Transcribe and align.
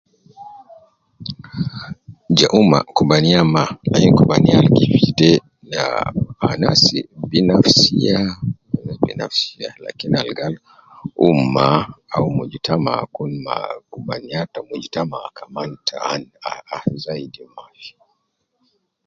Je 2.37 2.45
umma, 2.59 2.79
kubaniya 2.95 3.41
ma 3.53 3.63
lakin 3.91 4.11
kubaniya 4.19 4.55
al 4.61 4.67
gi 4.75 4.85
fi 4.93 5.09
de 5.19 5.31
anasi 6.49 6.99
binafsia, 7.29 8.17
ah 8.25 8.37
binafsia, 9.05 9.67
al 9.75 9.85
tena 9.99 10.19
je 10.25 10.33
gal 10.39 10.55
umma 11.29 11.67
or 12.15 12.25
mujtamiya 12.35 12.95
kun 13.15 13.31
ma 14.07 14.15
nya 14.27 14.41
ta 14.53 14.59
mujtamiya 14.67 15.29
kaman 15.37 15.69
tan, 15.87 16.21
ah 16.51 16.61
ah 16.75 16.85